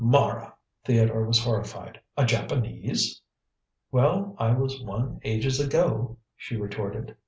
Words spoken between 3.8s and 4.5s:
"Well.